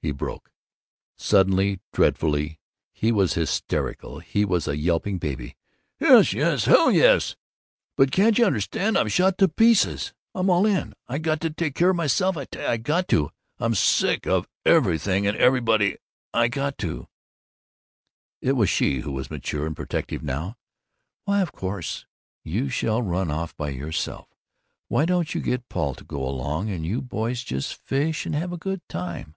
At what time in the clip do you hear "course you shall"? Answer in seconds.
21.50-23.02